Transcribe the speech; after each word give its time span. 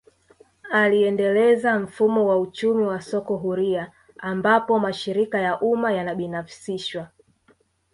Aliendeleza 0.71 1.79
mfumo 1.79 2.27
wa 2.27 2.39
uchumi 2.41 2.83
wa 2.83 3.01
soko 3.01 3.37
huria 3.37 3.91
ambapo 4.19 4.79
mashirika 4.79 5.39
ya 5.41 5.61
umma 5.61 5.91
yanabinafsishwa 5.91 7.09